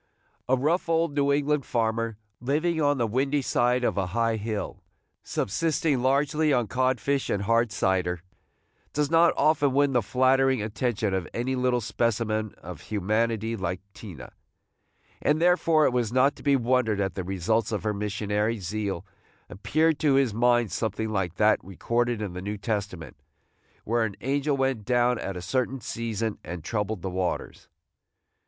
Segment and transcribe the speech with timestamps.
[0.49, 4.81] A rough old New England farmer, living on the windy side of a high hill,
[5.21, 8.23] subsisting largely on codfish and hard cider,
[8.93, 14.31] does not often win the flattering attention of any little specimen of humanity like Tina;
[15.21, 18.57] and therefore it was not to be wondered at that the results of her missionary
[18.57, 19.05] zeal
[19.51, 23.17] appeared to his mind something like that recorded in the New Testament,
[23.83, 27.67] where "an angel went down at a certain season and troubled the waters."